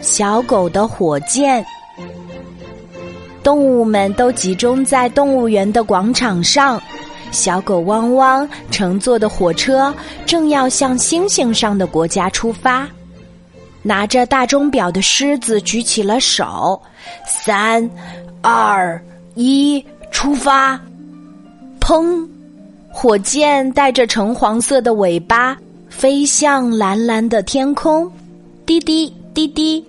[0.00, 1.64] 小狗的火箭。
[3.42, 6.82] 动物们都集中在动物园的广场上，
[7.30, 9.94] 小狗汪汪乘坐的火车
[10.24, 12.88] 正要向星星上的国家出发。
[13.82, 16.82] 拿着大钟表的狮子举起了手，
[17.24, 17.88] 三、
[18.42, 19.00] 二、
[19.36, 20.80] 一，出发！
[21.80, 22.28] 砰！
[22.90, 25.56] 火箭带着橙黄色的尾巴
[25.88, 28.10] 飞向蓝蓝的天空，
[28.64, 29.84] 滴滴滴滴。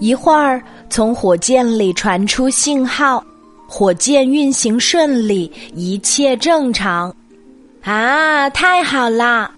[0.00, 3.24] 一会儿，从火箭里传出信号，
[3.68, 7.14] 火箭运行顺利，一切正常。
[7.82, 9.48] 啊，太好啦！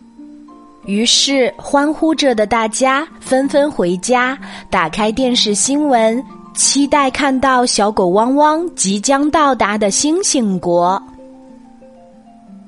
[0.84, 6.22] 于是，欢呼着的大家纷纷回家，打开电视新闻，
[6.54, 11.02] 期待看到小狗汪汪即将到达的星星国。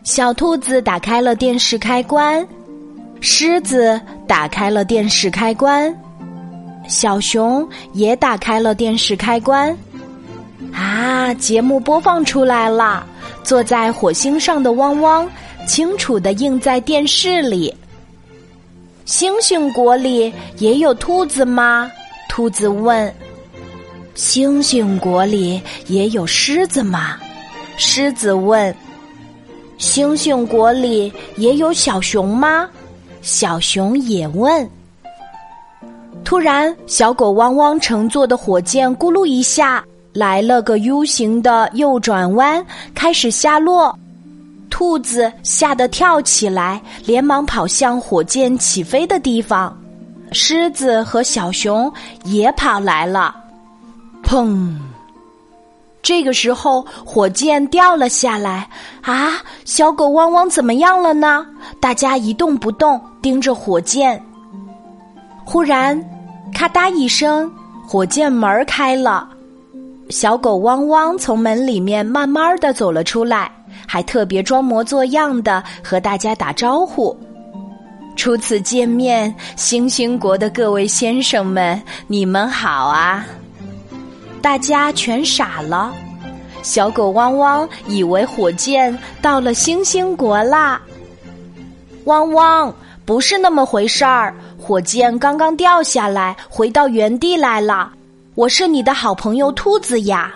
[0.02, 2.46] 小兔子打开了电视开关，
[3.20, 5.94] 狮子打开了电视开关，
[6.90, 9.74] 小熊也打开了电视开关。
[10.72, 13.06] 啊，节目播放出来了！
[13.44, 15.28] 坐在火星上的汪汪，
[15.66, 17.72] 清楚的映在电视里。
[19.04, 21.90] 星星国里也有兔子吗？
[22.28, 23.12] 兔子问。
[24.14, 27.18] 星星国里也有狮子吗？
[27.76, 28.74] 狮子问。
[29.78, 32.68] 星星国里也有小熊吗？
[33.22, 34.68] 小熊也问。
[36.24, 43.98] 突然，小狗汪汪乘坐的火箭咕噜一下来了个 U 型的右转弯，开始下落。
[44.70, 49.76] 兔子吓得跳起来，连忙跑向火箭起飞的地方。
[50.32, 51.92] 狮子和小熊
[52.24, 53.34] 也跑来了。
[54.22, 54.76] 砰！
[56.00, 58.68] 这个时候，火箭掉了下来。
[59.02, 61.44] 啊，小狗汪汪怎么样了呢？
[61.80, 64.22] 大家一动不动，盯着火箭。
[65.52, 66.00] 忽然，
[66.54, 67.52] 咔嗒一声，
[67.84, 69.28] 火箭门开了。
[70.08, 73.50] 小狗汪汪从门里面慢慢的走了出来。
[73.84, 77.16] 还特别装模作样的和大家打招呼。
[78.14, 83.26] 初次见面，星星国的各位先生们，你们好啊！
[84.40, 85.92] 大家全傻了。
[86.62, 90.80] 小狗汪汪以为火箭到了星星国啦。
[92.04, 92.72] 汪汪，
[93.04, 94.32] 不是那么回事儿，
[94.70, 97.90] 火箭刚刚掉下来，回到原地来了。
[98.36, 100.32] 我是你的好朋友兔子呀，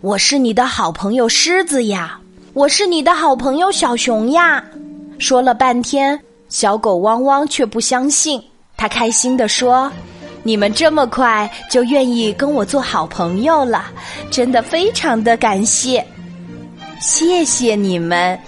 [0.00, 2.18] 我是你的好朋友狮子呀。
[2.54, 4.64] 我是你的好朋友小熊呀，
[5.18, 8.42] 说了半天，小狗汪汪却不相信。
[8.78, 9.92] 他开心地说
[10.42, 13.84] ：“你们这么快就愿意跟我做好朋友了，
[14.30, 16.02] 真的非常的感谢，
[16.98, 18.38] 谢谢你们。”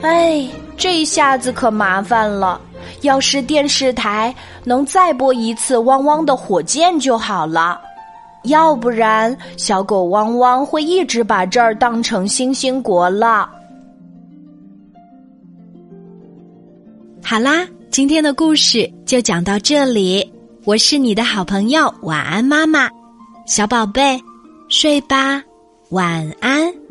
[0.00, 2.58] 哎，这一下子可麻烦了，
[3.02, 7.80] 要是电视台能再播一次汪汪的火箭就好了。
[8.44, 13.50] 要不然，小狗汪汪会一直把这儿当成星星国了。
[17.22, 20.32] 好啦，今天的故事就讲到这里。
[20.64, 22.88] 我是你的好朋友，晚安，妈妈，
[23.46, 24.20] 小宝贝，
[24.68, 25.42] 睡吧，
[25.90, 26.85] 晚安。